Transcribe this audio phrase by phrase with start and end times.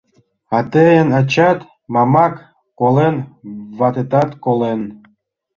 [0.57, 1.59] А тыйын ачат,
[1.93, 2.35] Мамак,
[2.79, 3.15] колен,
[3.79, 4.81] ватетат колен...